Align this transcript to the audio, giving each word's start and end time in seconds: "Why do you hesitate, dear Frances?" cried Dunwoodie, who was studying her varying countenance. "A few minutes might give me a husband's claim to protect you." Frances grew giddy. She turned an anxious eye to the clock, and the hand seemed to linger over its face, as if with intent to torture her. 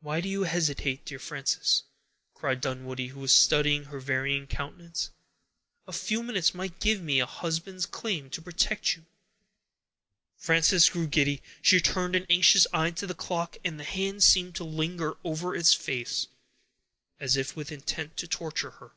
"Why 0.00 0.20
do 0.20 0.28
you 0.28 0.42
hesitate, 0.42 1.04
dear 1.04 1.20
Frances?" 1.20 1.84
cried 2.34 2.60
Dunwoodie, 2.60 3.10
who 3.14 3.20
was 3.20 3.30
studying 3.32 3.84
her 3.84 4.00
varying 4.00 4.48
countenance. 4.48 5.10
"A 5.86 5.92
few 5.92 6.24
minutes 6.24 6.52
might 6.52 6.80
give 6.80 7.00
me 7.00 7.20
a 7.20 7.26
husband's 7.26 7.86
claim 7.86 8.28
to 8.30 8.42
protect 8.42 8.96
you." 8.96 9.06
Frances 10.36 10.90
grew 10.90 11.06
giddy. 11.06 11.42
She 11.62 11.78
turned 11.80 12.16
an 12.16 12.26
anxious 12.28 12.66
eye 12.72 12.90
to 12.90 13.06
the 13.06 13.14
clock, 13.14 13.56
and 13.64 13.78
the 13.78 13.84
hand 13.84 14.24
seemed 14.24 14.56
to 14.56 14.64
linger 14.64 15.16
over 15.22 15.54
its 15.54 15.74
face, 15.74 16.26
as 17.20 17.36
if 17.36 17.54
with 17.54 17.70
intent 17.70 18.16
to 18.16 18.26
torture 18.26 18.70
her. 18.82 18.94